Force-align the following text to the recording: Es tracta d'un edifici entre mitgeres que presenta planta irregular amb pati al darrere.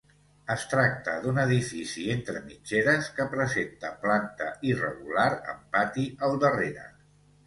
Es 0.51 0.63
tracta 0.69 1.15
d'un 1.25 1.35
edifici 1.41 2.05
entre 2.13 2.39
mitgeres 2.45 3.09
que 3.17 3.27
presenta 3.33 3.91
planta 4.05 4.47
irregular 4.71 5.27
amb 5.53 5.69
pati 5.77 6.07
al 6.29 6.41
darrere. 6.45 6.87